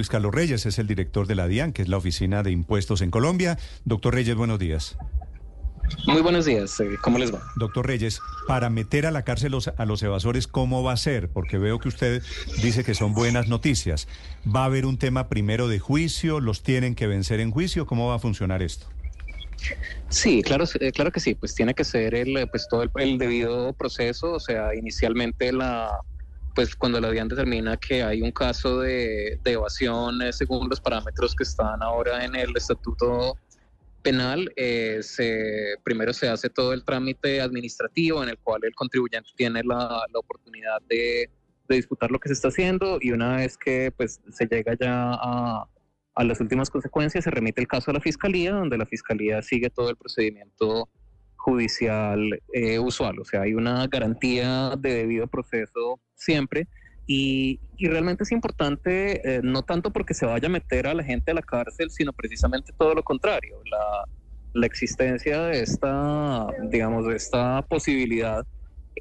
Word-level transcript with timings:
Luis 0.00 0.08
Carlos 0.08 0.34
Reyes 0.34 0.64
es 0.64 0.78
el 0.78 0.86
director 0.86 1.26
de 1.26 1.34
la 1.34 1.46
DIAN, 1.46 1.74
que 1.74 1.82
es 1.82 1.88
la 1.88 1.98
Oficina 1.98 2.42
de 2.42 2.50
Impuestos 2.50 3.02
en 3.02 3.10
Colombia. 3.10 3.58
Doctor 3.84 4.14
Reyes, 4.14 4.34
buenos 4.34 4.58
días. 4.58 4.96
Muy 6.06 6.22
buenos 6.22 6.46
días, 6.46 6.80
eh, 6.80 6.96
¿cómo 7.02 7.18
les 7.18 7.34
va? 7.34 7.42
Doctor 7.56 7.86
Reyes, 7.86 8.18
para 8.48 8.70
meter 8.70 9.04
a 9.04 9.10
la 9.10 9.24
cárcel 9.24 9.52
los- 9.52 9.68
a 9.68 9.84
los 9.84 10.02
evasores, 10.02 10.46
¿cómo 10.46 10.82
va 10.82 10.94
a 10.94 10.96
ser? 10.96 11.28
Porque 11.28 11.58
veo 11.58 11.78
que 11.80 11.88
usted 11.88 12.22
dice 12.62 12.82
que 12.82 12.94
son 12.94 13.12
buenas 13.12 13.48
noticias. 13.48 14.08
¿Va 14.46 14.62
a 14.62 14.64
haber 14.64 14.86
un 14.86 14.96
tema 14.96 15.28
primero 15.28 15.68
de 15.68 15.78
juicio? 15.80 16.40
¿Los 16.40 16.62
tienen 16.62 16.94
que 16.94 17.06
vencer 17.06 17.38
en 17.40 17.50
juicio? 17.50 17.84
¿Cómo 17.84 18.08
va 18.08 18.14
a 18.14 18.18
funcionar 18.20 18.62
esto? 18.62 18.86
Sí, 20.08 20.42
claro, 20.42 20.64
eh, 20.80 20.92
claro 20.92 21.12
que 21.12 21.20
sí, 21.20 21.34
pues 21.34 21.54
tiene 21.54 21.74
que 21.74 21.84
ser 21.84 22.14
el, 22.14 22.48
pues 22.50 22.66
todo 22.70 22.82
el, 22.84 22.90
el 22.96 23.18
debido 23.18 23.74
proceso, 23.74 24.32
o 24.32 24.40
sea, 24.40 24.74
inicialmente 24.74 25.52
la, 25.52 25.90
pues 26.54 26.74
cuando 26.74 27.00
la 27.00 27.10
DIAN 27.10 27.28
determina 27.28 27.76
que 27.76 28.02
hay 28.02 28.22
un 28.22 28.32
caso 28.32 28.80
de, 28.80 29.40
evasión 29.44 30.20
eh, 30.22 30.32
según 30.32 30.68
los 30.68 30.80
parámetros 30.80 31.34
que 31.34 31.44
están 31.44 31.82
ahora 31.82 32.24
en 32.24 32.34
el 32.34 32.56
estatuto 32.56 33.36
penal, 34.02 34.50
eh, 34.56 35.00
se, 35.02 35.74
primero 35.84 36.12
se 36.12 36.28
hace 36.28 36.48
todo 36.48 36.72
el 36.72 36.84
trámite 36.84 37.40
administrativo 37.40 38.22
en 38.22 38.30
el 38.30 38.38
cual 38.38 38.62
el 38.64 38.74
contribuyente 38.74 39.30
tiene 39.36 39.62
la, 39.62 40.04
oportunidad 40.14 40.80
de, 40.88 41.30
de 41.68 41.76
disputar 41.76 42.10
lo 42.10 42.18
que 42.18 42.28
se 42.28 42.34
está 42.34 42.48
haciendo 42.48 42.98
y 43.00 43.12
una 43.12 43.36
vez 43.36 43.56
que 43.56 43.92
pues 43.96 44.20
se 44.30 44.46
llega 44.46 44.74
ya 44.80 45.12
a, 45.12 45.68
a 46.14 46.24
las 46.24 46.40
últimas 46.40 46.70
consecuencias 46.70 47.24
se 47.24 47.30
remite 47.30 47.60
el 47.60 47.68
caso 47.68 47.90
a 47.90 47.94
la 47.94 48.00
fiscalía, 48.00 48.52
donde 48.52 48.78
la 48.78 48.86
fiscalía 48.86 49.42
sigue 49.42 49.70
todo 49.70 49.90
el 49.90 49.96
procedimiento 49.96 50.88
judicial 51.40 52.40
eh, 52.52 52.78
usual. 52.78 53.18
O 53.18 53.24
sea, 53.24 53.42
hay 53.42 53.54
una 53.54 53.86
garantía 53.86 54.76
de 54.78 54.94
debido 54.94 55.26
proceso 55.26 56.00
siempre. 56.14 56.68
Y, 57.06 57.58
y 57.76 57.88
realmente 57.88 58.22
es 58.22 58.30
importante, 58.30 59.20
eh, 59.24 59.40
no 59.42 59.62
tanto 59.62 59.90
porque 59.90 60.14
se 60.14 60.26
vaya 60.26 60.46
a 60.46 60.50
meter 60.50 60.86
a 60.86 60.94
la 60.94 61.02
gente 61.02 61.32
a 61.32 61.34
la 61.34 61.42
cárcel, 61.42 61.90
sino 61.90 62.12
precisamente 62.12 62.72
todo 62.78 62.94
lo 62.94 63.02
contrario. 63.02 63.60
La, 63.64 64.04
la 64.52 64.66
existencia 64.66 65.42
de 65.42 65.62
esta, 65.62 66.46
digamos, 66.70 67.06
de 67.06 67.16
esta 67.16 67.62
posibilidad 67.62 68.44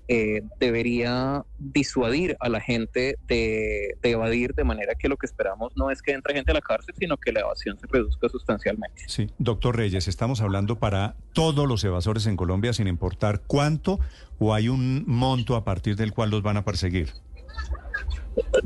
eh, 0.07 0.41
debería 0.59 1.43
disuadir 1.57 2.37
a 2.39 2.49
la 2.49 2.61
gente 2.61 3.17
de, 3.27 3.97
de 4.01 4.11
evadir 4.11 4.53
de 4.55 4.63
manera 4.63 4.95
que 4.95 5.09
lo 5.09 5.17
que 5.17 5.25
esperamos 5.25 5.75
no 5.75 5.91
es 5.91 6.01
que 6.01 6.11
entre 6.11 6.33
gente 6.33 6.51
a 6.51 6.53
la 6.55 6.61
cárcel, 6.61 6.95
sino 6.97 7.17
que 7.17 7.31
la 7.31 7.41
evasión 7.41 7.77
se 7.79 7.87
reduzca 7.87 8.29
sustancialmente. 8.29 9.03
Sí, 9.07 9.29
doctor 9.37 9.75
Reyes, 9.75 10.07
estamos 10.07 10.41
hablando 10.41 10.79
para 10.79 11.15
todos 11.33 11.67
los 11.67 11.83
evasores 11.83 12.25
en 12.27 12.35
Colombia, 12.35 12.73
sin 12.73 12.87
importar 12.87 13.41
cuánto, 13.45 13.99
o 14.37 14.53
hay 14.53 14.69
un 14.69 15.03
monto 15.07 15.55
a 15.55 15.63
partir 15.63 15.95
del 15.95 16.13
cual 16.13 16.29
los 16.29 16.41
van 16.41 16.57
a 16.57 16.63
perseguir. 16.63 17.13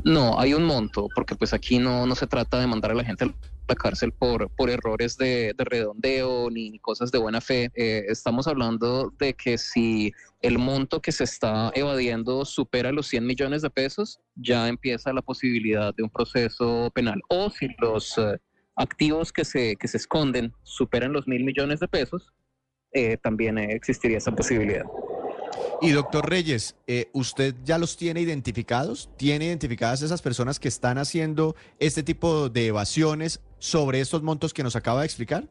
No, 0.04 0.38
hay 0.38 0.54
un 0.54 0.64
monto, 0.64 1.08
porque 1.14 1.34
pues 1.34 1.52
aquí 1.52 1.78
no, 1.78 2.06
no 2.06 2.14
se 2.14 2.26
trata 2.26 2.60
de 2.60 2.66
mandar 2.66 2.92
a 2.92 2.94
la 2.94 3.04
gente 3.04 3.24
a 3.24 3.26
la 3.68 3.74
cárcel 3.74 4.12
por, 4.12 4.50
por 4.50 4.70
errores 4.70 5.16
de, 5.16 5.54
de 5.56 5.64
redondeo 5.64 6.50
ni, 6.50 6.78
cosas 6.78 7.10
de 7.10 7.18
buena 7.18 7.40
fe. 7.40 7.70
Eh, 7.74 8.04
estamos 8.08 8.46
hablando 8.46 9.12
de 9.18 9.34
que 9.34 9.58
si 9.58 10.12
el 10.42 10.58
monto 10.58 11.00
que 11.00 11.12
se 11.12 11.24
está 11.24 11.70
evadiendo 11.74 12.44
supera 12.44 12.92
los 12.92 13.06
100 13.06 13.26
millones 13.26 13.62
de 13.62 13.70
pesos, 13.70 14.20
ya 14.34 14.68
empieza 14.68 15.12
la 15.12 15.22
posibilidad 15.22 15.94
de 15.94 16.02
un 16.02 16.10
proceso 16.10 16.90
penal. 16.94 17.22
O 17.28 17.50
si 17.50 17.68
los 17.78 18.18
eh, 18.18 18.38
activos 18.76 19.32
que 19.32 19.44
se, 19.44 19.76
que 19.76 19.88
se 19.88 19.96
esconden 19.96 20.52
superan 20.62 21.12
los 21.12 21.26
mil 21.26 21.44
millones 21.44 21.80
de 21.80 21.88
pesos, 21.88 22.32
eh, 22.92 23.16
también 23.16 23.58
existiría 23.58 24.18
esa 24.18 24.32
posibilidad. 24.32 24.84
Y 25.80 25.90
doctor 25.90 26.28
Reyes, 26.28 26.76
¿usted 27.12 27.54
ya 27.64 27.78
los 27.78 27.96
tiene 27.96 28.20
identificados? 28.20 29.10
¿Tiene 29.16 29.46
identificadas 29.46 30.02
esas 30.02 30.22
personas 30.22 30.58
que 30.58 30.68
están 30.68 30.98
haciendo 30.98 31.54
este 31.78 32.02
tipo 32.02 32.48
de 32.48 32.68
evasiones 32.68 33.40
sobre 33.64 33.98
estos 33.98 34.22
montos 34.22 34.52
que 34.52 34.62
nos 34.62 34.76
acaba 34.76 35.00
de 35.00 35.06
explicar? 35.06 35.48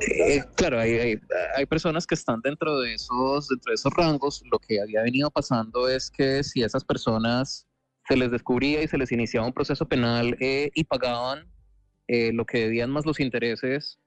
Eh, 0.00 0.40
claro, 0.54 0.78
hay, 0.78 1.18
hay, 1.56 1.66
personas 1.66 2.06
que 2.06 2.14
están 2.14 2.40
dentro 2.42 2.78
de 2.78 2.94
esos, 2.94 3.48
dentro 3.48 3.72
de 3.72 3.74
esos 3.74 3.92
rangos. 3.92 4.40
Lo 4.52 4.60
que 4.60 4.80
había 4.80 5.02
venido 5.02 5.32
pasando 5.32 5.88
es 5.88 6.08
que 6.12 6.44
si 6.44 6.62
esas 6.62 6.84
personas 6.84 7.66
se 8.06 8.16
les 8.16 8.30
descubría 8.30 8.84
y 8.84 8.88
se 8.88 8.98
les 8.98 9.10
iniciaba 9.10 9.48
un 9.48 9.52
proceso 9.52 9.88
penal 9.88 10.36
eh, 10.38 10.70
y 10.74 10.84
pagaban 10.84 11.50
eh, 12.06 12.32
lo 12.32 12.46
que 12.46 12.58
debían 12.58 12.90
más 12.90 13.04
los 13.04 13.18
intereses, 13.18 13.98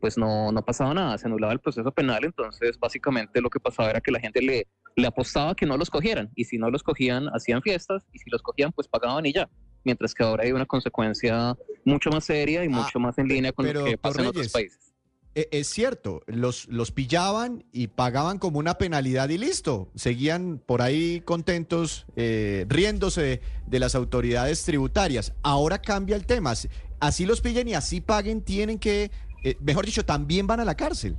pues 0.00 0.18
no, 0.18 0.52
no 0.52 0.62
pasaba 0.62 0.92
nada, 0.92 1.16
se 1.16 1.28
anulaba 1.28 1.54
el 1.54 1.60
proceso 1.60 1.90
penal. 1.92 2.24
Entonces, 2.24 2.78
básicamente 2.78 3.40
lo 3.40 3.48
que 3.48 3.58
pasaba 3.58 3.88
era 3.88 4.02
que 4.02 4.12
la 4.12 4.20
gente 4.20 4.42
le, 4.42 4.66
le 4.96 5.06
apostaba 5.06 5.54
que 5.54 5.64
no 5.64 5.78
los 5.78 5.88
cogieran 5.88 6.30
y 6.34 6.44
si 6.44 6.58
no 6.58 6.68
los 6.68 6.82
cogían, 6.82 7.28
hacían 7.28 7.62
fiestas 7.62 8.04
y 8.12 8.18
si 8.18 8.28
los 8.28 8.42
cogían, 8.42 8.70
pues 8.72 8.86
pagaban 8.86 9.24
y 9.24 9.32
ya. 9.32 9.48
Mientras 9.84 10.14
que 10.14 10.22
ahora 10.22 10.44
hay 10.44 10.52
una 10.52 10.66
consecuencia 10.66 11.56
mucho 11.84 12.10
más 12.10 12.24
seria 12.24 12.64
y 12.64 12.68
Ah, 12.68 12.82
mucho 12.82 12.98
más 13.00 13.18
en 13.18 13.28
línea 13.28 13.52
con 13.52 13.66
pero, 13.66 13.80
lo 13.80 13.86
que 13.86 13.98
pasa 13.98 14.20
en 14.20 14.28
otros 14.28 14.48
países. 14.48 14.92
Eh, 15.34 15.48
es 15.50 15.68
cierto, 15.68 16.22
los, 16.26 16.68
los 16.68 16.92
pillaban 16.92 17.64
y 17.72 17.86
pagaban 17.86 18.38
como 18.38 18.58
una 18.58 18.74
penalidad 18.74 19.30
y 19.30 19.38
listo. 19.38 19.88
Seguían 19.94 20.60
por 20.64 20.82
ahí 20.82 21.22
contentos, 21.22 22.06
eh, 22.16 22.66
riéndose 22.68 23.40
de 23.66 23.78
las 23.78 23.94
autoridades 23.94 24.62
tributarias. 24.64 25.32
Ahora 25.42 25.80
cambia 25.80 26.16
el 26.16 26.26
tema. 26.26 26.52
Así 27.00 27.26
los 27.26 27.40
pillen 27.40 27.68
y 27.68 27.74
así 27.74 28.00
paguen, 28.00 28.42
tienen 28.42 28.78
que, 28.78 29.10
eh, 29.42 29.56
mejor 29.60 29.86
dicho, 29.86 30.04
también 30.04 30.46
van 30.46 30.60
a 30.60 30.64
la 30.64 30.76
cárcel. 30.76 31.16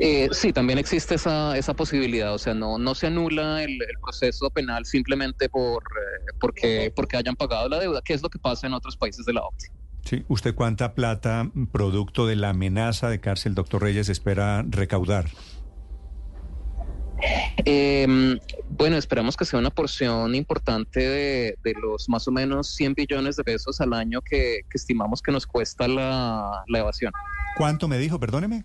Eh, 0.00 0.28
sí, 0.32 0.52
también 0.52 0.78
existe 0.78 1.16
esa, 1.16 1.56
esa 1.56 1.74
posibilidad, 1.74 2.32
o 2.34 2.38
sea, 2.38 2.54
no, 2.54 2.78
no 2.78 2.94
se 2.94 3.08
anula 3.08 3.62
el, 3.62 3.72
el 3.72 3.98
proceso 4.00 4.50
penal 4.50 4.84
simplemente 4.84 5.48
por, 5.48 5.82
eh, 5.82 6.32
porque, 6.40 6.92
porque 6.94 7.16
hayan 7.16 7.36
pagado 7.36 7.68
la 7.68 7.78
deuda, 7.78 8.00
que 8.02 8.14
es 8.14 8.22
lo 8.22 8.28
que 8.28 8.38
pasa 8.38 8.66
en 8.66 8.74
otros 8.74 8.96
países 8.96 9.26
de 9.26 9.32
la 9.32 9.42
OCDE. 9.42 9.70
Sí, 10.04 10.24
¿usted 10.28 10.54
cuánta 10.54 10.94
plata, 10.94 11.50
producto 11.72 12.26
de 12.26 12.36
la 12.36 12.50
amenaza 12.50 13.10
de 13.10 13.20
cárcel, 13.20 13.54
doctor 13.54 13.82
Reyes, 13.82 14.08
espera 14.08 14.64
recaudar? 14.66 15.26
Eh, 17.66 18.06
bueno, 18.70 18.96
esperamos 18.96 19.36
que 19.36 19.44
sea 19.44 19.58
una 19.58 19.70
porción 19.70 20.34
importante 20.34 21.00
de, 21.00 21.58
de, 21.62 21.74
los 21.74 22.08
más 22.08 22.26
o 22.28 22.32
menos 22.32 22.68
100 22.74 22.94
billones 22.94 23.36
de 23.36 23.44
pesos 23.44 23.80
al 23.82 23.92
año 23.92 24.22
que, 24.22 24.60
que 24.70 24.78
estimamos 24.78 25.20
que 25.20 25.30
nos 25.30 25.46
cuesta 25.46 25.86
la, 25.86 26.62
la 26.66 26.78
evasión. 26.78 27.12
¿Cuánto 27.56 27.88
me 27.88 27.98
dijo? 27.98 28.18
Perdóneme. 28.18 28.64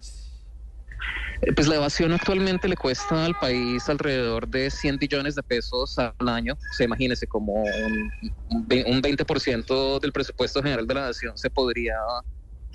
Eh, 1.42 1.54
Pues 1.54 1.68
la 1.68 1.76
evasión 1.76 2.12
actualmente 2.12 2.68
le 2.68 2.76
cuesta 2.76 3.26
al 3.26 3.36
país 3.36 3.88
alrededor 3.90 4.48
de 4.48 4.70
100 4.70 4.98
billones 4.98 5.36
de 5.36 5.44
pesos 5.44 5.98
al 5.98 6.30
año. 6.30 6.54
O 6.54 6.74
sea, 6.74 6.86
imagínese 6.86 7.28
como 7.28 7.54
un, 7.54 8.12
un 8.50 9.02
20% 9.02 10.00
del 10.00 10.12
presupuesto 10.12 10.62
general 10.62 10.88
de 10.88 10.94
la 10.94 11.02
nación 11.08 11.38
se 11.38 11.50
podría 11.50 11.96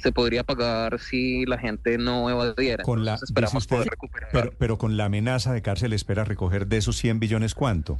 se 0.00 0.12
podría 0.12 0.44
pagar 0.44 0.98
si 0.98 1.44
la 1.44 1.58
gente 1.58 1.98
no 1.98 2.30
evadiera. 2.30 2.82
Con 2.84 3.04
la, 3.04 3.12
Entonces 3.12 3.30
esperamos 3.30 3.62
usted, 3.62 3.76
poder 3.76 3.90
recuperar. 3.90 4.30
Pero, 4.32 4.52
pero 4.58 4.78
con 4.78 4.96
la 4.96 5.06
amenaza 5.06 5.52
de 5.52 5.62
cárcel 5.62 5.92
espera 5.92 6.24
recoger 6.24 6.66
de 6.66 6.78
esos 6.78 6.96
100 6.96 7.20
billones 7.20 7.54
cuánto? 7.54 7.98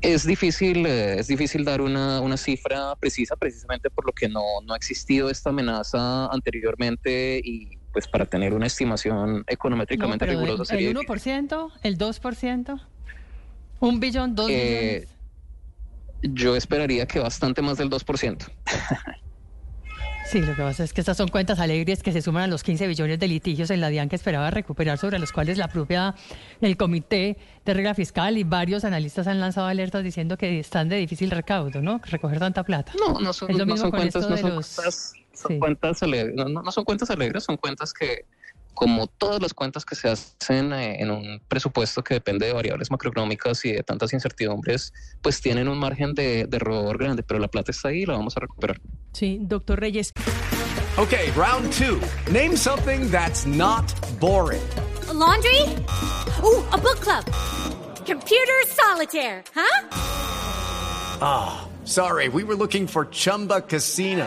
Es 0.00 0.24
difícil, 0.26 0.86
eh, 0.86 1.18
es 1.18 1.26
difícil 1.26 1.64
dar 1.64 1.80
una, 1.80 2.20
una, 2.20 2.36
cifra 2.36 2.94
precisa 2.96 3.34
precisamente 3.36 3.90
por 3.90 4.06
lo 4.06 4.12
que 4.12 4.28
no, 4.28 4.42
no 4.64 4.74
ha 4.74 4.76
existido 4.76 5.28
esta 5.28 5.50
amenaza 5.50 6.26
anteriormente 6.26 7.40
y 7.42 7.77
pues 7.92 8.06
para 8.06 8.26
tener 8.26 8.54
una 8.54 8.66
estimación 8.66 9.44
econométricamente 9.46 10.26
no, 10.26 10.32
rigurosa 10.32 10.62
el, 10.62 10.66
sería 10.66 10.90
el 10.90 10.96
1%, 10.96 11.72
el 11.82 11.98
2%, 11.98 12.80
un 13.80 14.00
billón, 14.00 14.34
dos 14.34 14.50
eh, 14.50 15.06
billones. 16.22 16.34
Yo 16.40 16.56
esperaría 16.56 17.06
que 17.06 17.20
bastante 17.20 17.62
más 17.62 17.78
del 17.78 17.90
2%. 17.90 18.50
Sí, 20.30 20.42
lo 20.42 20.54
que 20.54 20.60
pasa 20.60 20.84
es 20.84 20.92
que 20.92 21.00
estas 21.00 21.16
son 21.16 21.28
cuentas 21.28 21.58
alegres 21.58 22.02
que 22.02 22.12
se 22.12 22.20
suman 22.20 22.42
a 22.42 22.46
los 22.48 22.62
15 22.62 22.86
billones 22.86 23.18
de 23.18 23.26
litigios 23.28 23.70
en 23.70 23.80
la 23.80 23.88
DIAN 23.88 24.10
que 24.10 24.16
esperaba 24.16 24.50
recuperar, 24.50 24.98
sobre 24.98 25.18
los 25.18 25.32
cuales 25.32 25.56
la 25.56 25.68
propia, 25.68 26.14
el 26.60 26.76
Comité 26.76 27.38
de 27.64 27.72
Regla 27.72 27.94
Fiscal 27.94 28.36
y 28.36 28.44
varios 28.44 28.84
analistas 28.84 29.26
han 29.26 29.40
lanzado 29.40 29.68
alertas 29.68 30.04
diciendo 30.04 30.36
que 30.36 30.60
están 30.60 30.90
de 30.90 30.96
difícil 30.96 31.30
recaudo, 31.30 31.80
¿no? 31.80 31.98
Recoger 32.04 32.40
tanta 32.40 32.62
plata. 32.62 32.92
No, 32.98 33.18
no 33.18 33.32
son, 33.32 33.56
no 33.56 33.76
son 33.78 33.90
cuentas, 33.90 34.28
no 34.28 34.36
son, 34.36 34.56
los... 34.56 34.74
cuentas, 34.74 35.14
son 35.38 35.52
sí. 35.52 35.58
cuentas 35.58 36.02
alegres, 36.02 36.34
no, 36.34 36.48
no, 36.48 36.72
son 36.72 36.84
cuentas 36.84 37.10
alegres, 37.10 37.44
son 37.44 37.56
cuentas 37.56 37.92
que, 37.92 38.24
como 38.74 39.06
todas 39.06 39.40
las 39.40 39.54
cuentas 39.54 39.84
que 39.84 39.94
se 39.94 40.08
hacen 40.08 40.72
eh, 40.72 41.00
en 41.00 41.10
un 41.10 41.40
presupuesto 41.48 42.02
que 42.02 42.14
depende 42.14 42.46
de 42.46 42.52
variables 42.52 42.90
macroeconómicas 42.90 43.64
y 43.64 43.72
de 43.72 43.82
tantas 43.82 44.12
incertidumbres, 44.12 44.92
pues 45.22 45.40
tienen 45.40 45.68
un 45.68 45.78
margen 45.78 46.14
de, 46.14 46.46
de 46.46 46.56
error 46.56 46.96
grande, 46.98 47.22
pero 47.22 47.38
la 47.40 47.48
plata 47.48 47.70
está 47.70 47.88
ahí 47.88 48.02
y 48.02 48.06
la 48.06 48.14
vamos 48.14 48.36
a 48.36 48.40
recuperar. 48.40 48.80
Sí, 49.12 49.38
doctor 49.42 49.80
Reyes. 49.80 50.12
Ok, 50.96 51.14
round 51.36 51.72
two. 51.72 52.00
Name 52.32 52.56
something 52.56 53.08
that's 53.10 53.46
not 53.46 53.84
boring. 54.18 54.62
A 55.08 55.12
laundry? 55.12 55.62
Ooh, 56.42 56.64
a 56.72 56.78
book 56.78 57.00
club. 57.00 57.24
Computer 58.04 58.66
solitaire, 58.66 59.44
huh? 59.54 59.88
Ah, 61.20 61.60
oh, 61.62 61.86
sorry, 61.86 62.28
we 62.28 62.42
were 62.42 62.56
looking 62.56 62.86
for 62.86 63.04
Chumba 63.06 63.60
Casino. 63.60 64.26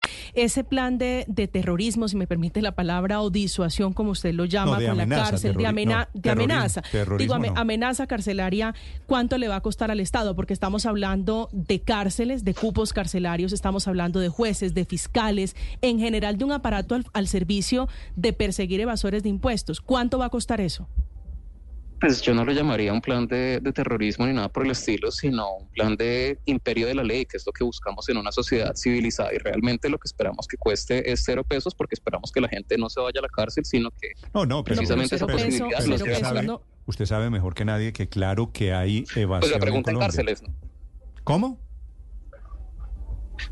Ese 0.33 0.63
plan 0.63 0.97
de, 0.97 1.25
de, 1.27 1.47
terrorismo, 1.47 2.07
si 2.07 2.15
me 2.15 2.27
permite 2.27 2.61
la 2.61 2.73
palabra, 2.73 3.21
o 3.21 3.29
disuasión, 3.29 3.93
como 3.93 4.11
usted 4.11 4.33
lo 4.33 4.45
llama, 4.45 4.79
no, 4.79 4.87
con 4.87 4.99
amenaza, 4.99 5.23
la 5.23 5.29
cárcel, 5.31 5.55
de, 5.55 5.67
amena 5.67 6.09
no, 6.13 6.21
de 6.21 6.29
amenaza. 6.29 6.83
Digo, 7.17 7.37
no. 7.37 7.53
amenaza 7.55 8.07
carcelaria, 8.07 8.73
¿cuánto 9.05 9.37
le 9.37 9.47
va 9.47 9.57
a 9.57 9.61
costar 9.61 9.91
al 9.91 9.99
Estado? 9.99 10.35
Porque 10.35 10.53
estamos 10.53 10.85
hablando 10.85 11.49
de 11.51 11.79
cárceles, 11.81 12.43
de 12.43 12.53
cupos 12.53 12.93
carcelarios, 12.93 13.53
estamos 13.53 13.87
hablando 13.87 14.19
de 14.19 14.29
jueces, 14.29 14.73
de 14.73 14.85
fiscales, 14.85 15.55
en 15.81 15.99
general 15.99 16.37
de 16.37 16.45
un 16.45 16.51
aparato 16.51 16.95
al, 16.95 17.05
al 17.13 17.27
servicio 17.27 17.87
de 18.15 18.33
perseguir 18.33 18.81
evasores 18.81 19.23
de 19.23 19.29
impuestos. 19.29 19.81
¿Cuánto 19.81 20.17
va 20.17 20.25
a 20.25 20.29
costar 20.29 20.61
eso? 20.61 20.87
Pues 22.01 22.19
yo 22.23 22.33
no 22.33 22.43
lo 22.43 22.51
llamaría 22.51 22.91
un 22.91 22.99
plan 22.99 23.27
de, 23.27 23.59
de, 23.59 23.71
terrorismo 23.71 24.25
ni 24.25 24.33
nada 24.33 24.49
por 24.49 24.65
el 24.65 24.71
estilo, 24.71 25.11
sino 25.11 25.57
un 25.57 25.67
plan 25.69 25.95
de 25.95 26.39
imperio 26.45 26.87
de 26.87 26.95
la 26.95 27.03
ley, 27.03 27.27
que 27.27 27.37
es 27.37 27.45
lo 27.45 27.51
que 27.53 27.63
buscamos 27.63 28.09
en 28.09 28.17
una 28.17 28.31
sociedad 28.31 28.73
civilizada. 28.75 29.31
Y 29.31 29.37
realmente 29.37 29.87
lo 29.87 29.99
que 29.99 30.07
esperamos 30.07 30.47
que 30.47 30.57
cueste 30.57 31.11
es 31.11 31.21
cero 31.23 31.43
pesos, 31.43 31.75
porque 31.75 31.93
esperamos 31.93 32.31
que 32.31 32.41
la 32.41 32.49
gente 32.49 32.75
no 32.79 32.89
se 32.89 32.99
vaya 32.99 33.19
a 33.19 33.21
la 33.21 33.29
cárcel, 33.29 33.65
sino 33.65 33.91
que 33.91 34.13
no, 34.33 34.47
no, 34.47 34.63
pero, 34.63 34.77
precisamente 34.77 35.15
pero, 35.15 35.27
esa 35.27 35.45
posibilidad 35.45 35.77
pero 35.77 35.89
lo 35.89 35.95
usted, 35.95 36.19
sabe, 36.19 36.41
no. 36.41 36.61
usted 36.87 37.05
sabe 37.05 37.29
mejor 37.29 37.53
que 37.53 37.65
nadie 37.65 37.93
que 37.93 38.09
claro 38.09 38.51
que 38.51 38.73
hay 38.73 39.05
evasión 39.15 39.39
Pues 39.39 39.51
la 39.51 39.59
pregunta 39.59 39.91
en, 39.91 39.97
en 39.97 40.01
cárceles, 40.01 40.41
¿no? 40.41 40.55
¿Cómo? 41.23 41.59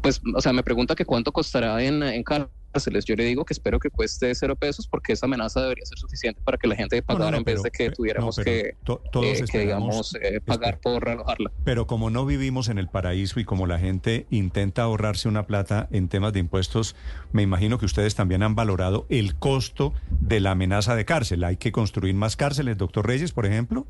Pues, 0.01 0.21
o 0.35 0.41
sea, 0.41 0.53
me 0.53 0.63
pregunta 0.63 0.95
que 0.95 1.05
cuánto 1.05 1.31
costará 1.31 1.83
en, 1.83 2.01
en 2.01 2.23
cárceles. 2.71 3.05
Yo 3.05 3.15
le 3.15 3.25
digo 3.25 3.45
que 3.45 3.53
espero 3.53 3.79
que 3.79 3.89
cueste 3.89 4.33
cero 4.35 4.55
pesos 4.55 4.87
porque 4.87 5.13
esa 5.13 5.25
amenaza 5.25 5.61
debería 5.61 5.85
ser 5.85 5.97
suficiente 5.97 6.41
para 6.43 6.57
que 6.57 6.67
la 6.67 6.75
gente 6.75 7.01
pagara 7.01 7.25
no, 7.25 7.31
no, 7.31 7.37
en 7.37 7.43
vez 7.43 7.63
de 7.63 7.71
que 7.71 7.91
tuviéramos 7.91 8.37
que, 8.37 8.75
to- 8.83 9.01
todos 9.11 9.41
eh, 9.41 9.45
que, 9.51 9.59
digamos, 9.59 10.15
eh, 10.21 10.39
pagar 10.41 10.79
por 10.79 11.07
alojarla. 11.09 11.51
Pero 11.63 11.87
como 11.87 12.09
no 12.09 12.25
vivimos 12.25 12.69
en 12.69 12.77
el 12.77 12.87
paraíso 12.87 13.39
y 13.39 13.45
como 13.45 13.67
la 13.67 13.79
gente 13.79 14.25
intenta 14.29 14.83
ahorrarse 14.83 15.27
una 15.27 15.45
plata 15.47 15.87
en 15.91 16.07
temas 16.09 16.33
de 16.33 16.39
impuestos, 16.39 16.95
me 17.31 17.41
imagino 17.41 17.77
que 17.79 17.85
ustedes 17.85 18.15
también 18.15 18.43
han 18.43 18.55
valorado 18.55 19.05
el 19.09 19.35
costo 19.35 19.93
de 20.21 20.39
la 20.39 20.51
amenaza 20.51 20.95
de 20.95 21.05
cárcel. 21.05 21.43
¿Hay 21.43 21.57
que 21.57 21.71
construir 21.71 22.13
más 22.15 22.35
cárceles, 22.35 22.77
doctor 22.77 23.05
Reyes, 23.07 23.31
por 23.31 23.45
ejemplo? 23.45 23.87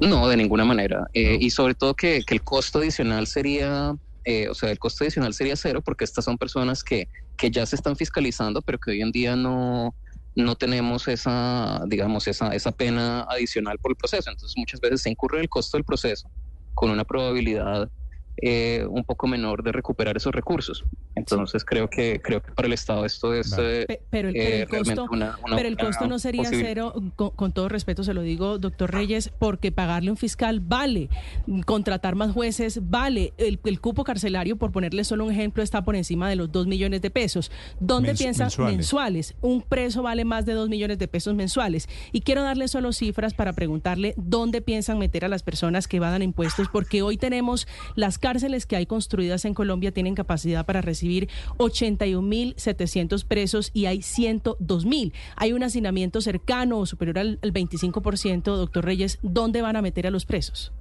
No, 0.00 0.28
de 0.28 0.36
ninguna 0.36 0.64
manera. 0.64 1.08
Eh, 1.14 1.38
y 1.40 1.50
sobre 1.50 1.74
todo 1.74 1.94
que, 1.94 2.22
que 2.26 2.34
el 2.34 2.42
costo 2.42 2.78
adicional 2.78 3.26
sería, 3.26 3.96
eh, 4.24 4.48
o 4.48 4.54
sea, 4.54 4.70
el 4.70 4.78
costo 4.78 5.04
adicional 5.04 5.34
sería 5.34 5.56
cero 5.56 5.82
porque 5.84 6.04
estas 6.04 6.24
son 6.24 6.38
personas 6.38 6.82
que, 6.82 7.08
que 7.36 7.50
ya 7.50 7.66
se 7.66 7.76
están 7.76 7.96
fiscalizando, 7.96 8.62
pero 8.62 8.78
que 8.78 8.92
hoy 8.92 9.02
en 9.02 9.12
día 9.12 9.36
no, 9.36 9.94
no 10.34 10.56
tenemos 10.56 11.08
esa, 11.08 11.82
digamos, 11.86 12.26
esa, 12.26 12.54
esa 12.54 12.72
pena 12.72 13.22
adicional 13.22 13.78
por 13.78 13.92
el 13.92 13.96
proceso. 13.96 14.30
Entonces 14.30 14.56
muchas 14.56 14.80
veces 14.80 15.02
se 15.02 15.10
incurre 15.10 15.40
el 15.40 15.48
costo 15.48 15.76
del 15.76 15.84
proceso 15.84 16.30
con 16.74 16.90
una 16.90 17.04
probabilidad 17.04 17.90
eh, 18.36 18.84
un 18.88 19.04
poco 19.04 19.26
menor 19.26 19.62
de 19.62 19.72
recuperar 19.72 20.16
esos 20.16 20.34
recursos. 20.34 20.84
Entonces 21.14 21.64
creo 21.64 21.88
que 21.88 22.20
creo 22.22 22.42
que 22.42 22.52
para 22.52 22.66
el 22.66 22.72
Estado 22.72 23.04
esto 23.04 23.32
es 23.34 23.54
eh, 23.58 23.84
Pe- 23.86 24.00
Pero 24.10 24.28
el, 24.28 24.36
eh, 24.36 24.40
pero 24.42 24.52
el 24.52 24.68
realmente 24.86 24.94
costo, 24.96 25.12
una- 25.14 25.38
una 25.46 25.56
pero 25.56 25.68
el 25.68 25.76
costo 25.76 26.06
no 26.06 26.18
sería 26.18 26.44
cero, 26.50 26.92
con, 27.16 27.30
con 27.30 27.52
todo 27.52 27.68
respeto 27.68 28.02
se 28.04 28.14
lo 28.14 28.22
digo, 28.22 28.58
doctor 28.58 28.92
Reyes, 28.92 29.30
porque 29.38 29.70
pagarle 29.72 30.10
un 30.10 30.16
fiscal 30.16 30.60
vale, 30.60 31.08
contratar 31.66 32.14
más 32.14 32.32
jueces 32.32 32.80
vale, 32.90 33.32
el, 33.38 33.58
el 33.64 33.80
cupo 33.80 34.04
carcelario, 34.04 34.56
por 34.56 34.72
ponerle 34.72 35.04
solo 35.04 35.24
un 35.24 35.32
ejemplo, 35.32 35.62
está 35.62 35.84
por 35.84 35.96
encima 35.96 36.28
de 36.28 36.36
los 36.36 36.50
dos 36.50 36.66
millones 36.66 37.02
de 37.02 37.10
pesos. 37.10 37.50
¿Dónde 37.80 38.12
Mens- 38.12 38.18
piensan 38.18 38.44
mensuales. 38.46 38.76
mensuales? 38.76 39.34
Un 39.40 39.62
preso 39.62 40.02
vale 40.02 40.24
más 40.24 40.46
de 40.46 40.52
dos 40.54 40.68
millones 40.68 40.98
de 40.98 41.08
pesos 41.08 41.34
mensuales. 41.34 41.88
Y 42.12 42.20
quiero 42.22 42.42
darle 42.42 42.68
solo 42.68 42.92
cifras 42.92 43.34
para 43.34 43.52
preguntarle 43.52 44.14
dónde 44.16 44.60
piensan 44.60 44.98
meter 44.98 45.24
a 45.24 45.28
las 45.28 45.42
personas 45.42 45.86
que 45.88 45.98
evadan 45.98 46.22
impuestos, 46.22 46.68
porque 46.68 47.02
hoy 47.02 47.16
tenemos 47.16 47.66
las 47.94 48.18
cárceles 48.24 48.64
que 48.64 48.74
hay 48.74 48.86
construidas 48.86 49.44
en 49.44 49.52
Colombia 49.52 49.92
tienen 49.92 50.14
capacidad 50.14 50.64
para 50.64 50.80
recibir 50.80 51.28
81.700 51.58 53.26
presos 53.26 53.70
y 53.74 53.84
hay 53.84 53.98
102.000. 53.98 55.12
Hay 55.36 55.52
un 55.52 55.62
hacinamiento 55.62 56.22
cercano 56.22 56.78
o 56.78 56.86
superior 56.86 57.18
al, 57.18 57.38
al 57.42 57.52
25%, 57.52 58.42
doctor 58.42 58.82
Reyes. 58.82 59.18
¿Dónde 59.20 59.60
van 59.60 59.76
a 59.76 59.82
meter 59.82 60.06
a 60.06 60.10
los 60.10 60.24
presos? 60.24 60.72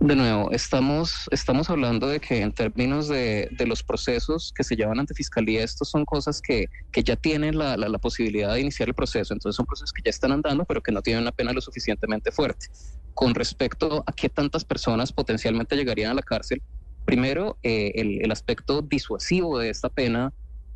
De 0.00 0.16
nuevo, 0.16 0.50
estamos, 0.50 1.28
estamos 1.30 1.70
hablando 1.70 2.08
de 2.08 2.18
que 2.18 2.40
en 2.40 2.50
términos 2.50 3.06
de, 3.06 3.48
de 3.52 3.64
los 3.64 3.84
procesos 3.84 4.52
que 4.52 4.64
se 4.64 4.74
llevan 4.74 4.98
ante 4.98 5.14
fiscalía, 5.14 5.62
estos 5.62 5.88
son 5.88 6.04
cosas 6.04 6.42
que, 6.42 6.66
que 6.90 7.04
ya 7.04 7.14
tienen 7.14 7.56
la, 7.56 7.76
la, 7.76 7.88
la 7.88 7.98
posibilidad 7.98 8.54
de 8.54 8.62
iniciar 8.62 8.88
el 8.88 8.96
proceso. 8.96 9.32
Entonces 9.32 9.54
son 9.54 9.66
procesos 9.66 9.92
que 9.92 10.02
ya 10.04 10.10
están 10.10 10.32
andando, 10.32 10.64
pero 10.64 10.82
que 10.82 10.90
no 10.90 11.02
tienen 11.02 11.22
una 11.22 11.30
pena 11.30 11.52
lo 11.52 11.60
suficientemente 11.60 12.32
fuerte. 12.32 12.66
Con 13.14 13.34
respecto 13.34 14.04
a 14.06 14.12
qué 14.12 14.28
tantas 14.28 14.64
personas 14.64 15.12
potencialmente 15.12 15.76
llegarían 15.76 16.12
a 16.12 16.14
la 16.14 16.22
cárcel, 16.22 16.62
primero, 17.08 17.56
eh, 17.62 17.92
el, 17.94 18.22
el 18.22 18.30
aspecto 18.30 18.82
disuasivo 18.82 19.58
de 19.58 19.70
esta 19.70 19.88
pena 19.88 20.30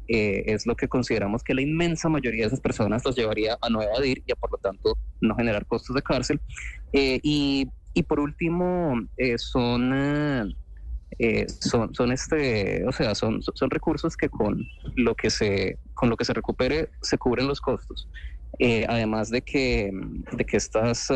eh, 0.08 0.44
es 0.46 0.66
lo 0.66 0.74
que 0.74 0.88
consideramos 0.88 1.42
que 1.44 1.52
la 1.52 1.60
inmensa 1.60 2.08
mayoría 2.08 2.40
de 2.40 2.46
esas 2.46 2.60
personas 2.60 3.04
los 3.04 3.14
llevaría 3.16 3.58
a 3.60 3.68
no 3.68 3.82
evadir 3.82 4.22
y 4.26 4.32
a 4.32 4.36
por 4.36 4.50
lo 4.50 4.56
tanto 4.56 4.96
no 5.20 5.36
generar 5.36 5.66
costos 5.66 5.94
de 5.94 6.00
cárcel. 6.00 6.40
Eh, 6.94 7.20
y, 7.22 7.68
y 7.92 8.02
por 8.04 8.18
último, 8.18 8.94
son, 9.36 10.54
son, 11.60 11.94
son 11.94 12.12
este, 12.12 12.86
o 12.86 12.92
sea, 12.92 13.14
son, 13.14 13.42
son 13.42 13.68
recursos 13.68 14.16
que 14.16 14.30
con 14.30 14.66
lo 14.96 15.14
que 15.14 15.28
se, 15.28 15.78
con 15.92 16.08
lo 16.08 16.16
que 16.16 16.24
se 16.24 16.32
recupere 16.32 16.88
se 17.02 17.18
cubren 17.18 17.46
los 17.46 17.60
costos. 17.60 18.08
Además 18.88 19.28
de 19.28 19.42
que, 19.42 19.90
de 20.32 20.44
que 20.46 20.56
estas, 20.56 21.08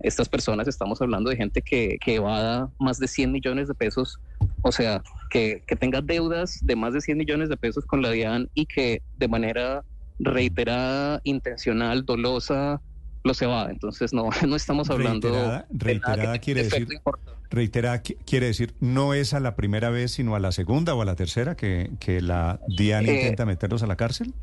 estas 0.00 0.28
personas, 0.28 0.68
estamos 0.68 1.00
hablando 1.00 1.30
de 1.30 1.36
gente 1.36 1.62
que, 1.62 1.96
que 2.04 2.16
evada 2.16 2.68
más 2.78 2.98
de 2.98 3.08
100 3.08 3.32
millones 3.32 3.68
de 3.68 3.74
pesos, 3.74 4.18
o 4.62 4.70
sea, 4.72 5.02
que, 5.30 5.62
que 5.66 5.76
tenga 5.76 6.00
deudas 6.02 6.58
de 6.62 6.76
más 6.76 6.92
de 6.92 7.00
100 7.00 7.16
millones 7.18 7.48
de 7.48 7.56
pesos 7.56 7.84
con 7.86 8.02
la 8.02 8.10
DIAN 8.10 8.50
y 8.54 8.66
que 8.66 9.00
de 9.18 9.28
manera 9.28 9.82
reiterada, 10.18 11.20
intencional, 11.24 12.04
dolosa, 12.04 12.80
los 13.24 13.40
evada. 13.40 13.70
Entonces 13.70 14.12
no, 14.12 14.28
no 14.46 14.56
estamos 14.56 14.90
hablando 14.90 15.28
Reiterada- 15.28 15.66
de 15.70 15.94
nada 15.94 16.10
reiterada 16.14 16.32
que 16.34 16.40
quiere 16.40 16.64
decir- 16.64 16.92
importante. 16.92 17.34
Reitera, 17.50 18.02
qui- 18.02 18.16
quiere 18.26 18.46
decir, 18.46 18.74
no 18.80 19.14
es 19.14 19.32
a 19.32 19.38
la 19.40 19.54
primera 19.54 19.88
vez, 19.90 20.12
sino 20.12 20.34
a 20.34 20.40
la 20.40 20.50
segunda 20.50 20.94
o 20.94 21.02
a 21.02 21.04
la 21.04 21.14
tercera 21.14 21.54
que, 21.56 21.90
que 22.00 22.20
la 22.20 22.58
DIAN 22.68 23.06
Eh, 23.06 23.14
intenta 23.14 23.46
meterlos 23.46 23.82
a 23.82 23.86
la 23.86 23.96
cárcel. 23.96 24.34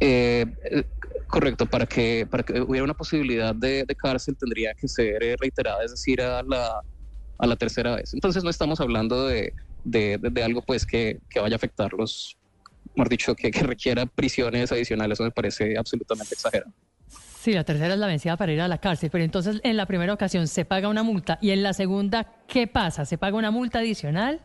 Eh, 0.00 0.46
correcto, 1.32 1.64
para 1.66 1.86
que, 1.86 2.26
para 2.30 2.42
que 2.42 2.60
hubiera 2.60 2.84
una 2.84 2.94
posibilidad 2.94 3.54
de, 3.54 3.86
cárcel 3.96 4.36
tendría 4.36 4.74
que 4.74 4.86
ser 4.86 5.22
eh, 5.24 5.34
reiterada, 5.40 5.82
es 5.82 5.90
decir, 5.92 6.20
a 6.20 6.42
la, 6.42 6.80
a 7.38 7.46
la 7.46 7.56
tercera 7.56 7.96
vez. 7.96 8.12
Entonces 8.12 8.44
no 8.44 8.50
estamos 8.50 8.80
hablando 8.80 9.26
de- 9.26 10.18
de 10.18 10.42
algo 10.44 10.62
pues 10.62 10.84
que, 10.86 11.18
que 11.30 11.40
vaya 11.40 11.54
a 11.54 11.56
afectarlos, 11.56 12.36
mejor 12.94 13.08
dicho, 13.08 13.34
que, 13.34 13.50
que 13.50 13.62
requiera 13.62 14.04
prisiones 14.06 14.70
adicionales, 14.70 15.16
eso 15.16 15.24
me 15.24 15.30
parece 15.30 15.76
absolutamente 15.76 16.34
exagerado. 16.34 16.70
Sí, 17.40 17.52
la 17.52 17.64
tercera 17.64 17.94
es 17.94 17.98
la 17.98 18.06
vencida 18.06 18.36
para 18.36 18.52
ir 18.52 18.60
a 18.60 18.68
la 18.68 18.78
cárcel, 18.78 19.08
pero 19.10 19.24
entonces 19.24 19.60
en 19.64 19.76
la 19.76 19.86
primera 19.86 20.12
ocasión 20.12 20.46
se 20.46 20.64
paga 20.64 20.88
una 20.88 21.02
multa 21.02 21.38
y 21.40 21.50
en 21.50 21.62
la 21.64 21.72
segunda, 21.72 22.30
¿qué 22.46 22.66
pasa? 22.68 23.04
¿Se 23.06 23.18
paga 23.18 23.36
una 23.38 23.50
multa 23.50 23.80
adicional? 23.80 24.40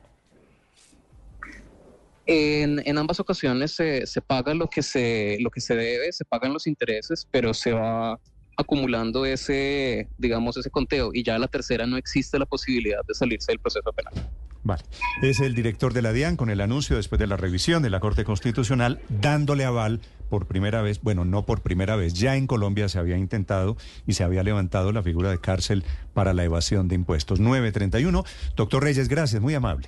En, 2.27 2.97
ambas 2.97 3.19
ocasiones 3.19 3.71
se, 3.71 4.05
se 4.05 4.21
paga 4.21 4.53
lo 4.53 4.69
que 4.69 4.83
se, 4.83 5.37
lo 5.39 5.49
que 5.49 5.61
se 5.61 5.75
debe, 5.75 6.11
se 6.11 6.25
pagan 6.25 6.53
los 6.53 6.67
intereses, 6.67 7.27
pero 7.31 7.53
se 7.53 7.71
va 7.71 8.19
acumulando 8.57 9.25
ese, 9.25 10.09
digamos, 10.17 10.57
ese 10.57 10.69
conteo 10.69 11.11
y 11.13 11.23
ya 11.23 11.37
la 11.37 11.47
tercera 11.47 11.85
no 11.85 11.95
existe 11.95 12.37
la 12.39 12.45
posibilidad 12.45 12.99
de 13.07 13.13
salirse 13.13 13.51
del 13.51 13.59
proceso 13.59 13.93
penal. 13.93 14.13
Vale. 14.63 14.83
Es 15.21 15.39
el 15.39 15.55
director 15.55 15.93
de 15.93 16.01
la 16.01 16.11
DIAN 16.11 16.35
con 16.35 16.49
el 16.49 16.59
anuncio 16.59 16.97
después 16.97 17.19
de 17.19 17.27
la 17.27 17.37
revisión 17.37 17.83
de 17.83 17.89
la 17.89 18.01
Corte 18.01 18.25
Constitucional 18.25 18.99
dándole 19.07 19.63
aval 19.63 20.01
por 20.29 20.45
primera 20.47 20.81
vez, 20.81 21.01
bueno, 21.01 21.23
no 21.23 21.45
por 21.45 21.61
primera 21.61 21.95
vez, 21.95 22.13
ya 22.13 22.35
en 22.35 22.47
Colombia 22.47 22.89
se 22.89 22.99
había 22.99 23.17
intentado 23.17 23.77
y 24.05 24.13
se 24.13 24.25
había 24.25 24.43
levantado 24.43 24.91
la 24.91 25.03
figura 25.03 25.29
de 25.29 25.39
cárcel 25.39 25.85
para 26.13 26.33
la 26.33 26.43
evasión 26.43 26.89
de 26.89 26.95
impuestos. 26.95 27.39
931. 27.39 28.25
Doctor 28.57 28.83
Reyes, 28.83 29.07
gracias, 29.07 29.41
muy 29.41 29.53
amable. 29.53 29.87